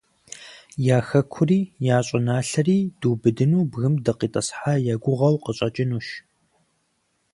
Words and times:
Я 0.95 0.99
хэкури, 1.09 1.59
я 1.95 1.97
щӀыналъэри 2.07 2.77
дубыдыну 2.99 3.61
бгым 3.71 3.95
дыкъитӀысхьа 4.03 4.73
я 4.93 4.95
гугъэу 5.03 5.37
къыщӀэкӀынущ. 5.43 6.07